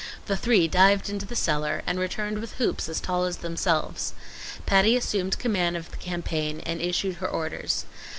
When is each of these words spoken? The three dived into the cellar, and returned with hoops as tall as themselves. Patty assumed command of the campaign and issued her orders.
The 0.25 0.35
three 0.35 0.67
dived 0.67 1.11
into 1.11 1.27
the 1.27 1.35
cellar, 1.35 1.83
and 1.85 1.99
returned 1.99 2.39
with 2.39 2.53
hoops 2.55 2.89
as 2.89 2.99
tall 2.99 3.23
as 3.25 3.37
themselves. 3.37 4.15
Patty 4.65 4.95
assumed 4.97 5.37
command 5.37 5.77
of 5.77 5.91
the 5.91 5.97
campaign 5.97 6.59
and 6.61 6.81
issued 6.81 7.17
her 7.17 7.27
orders. 7.27 7.85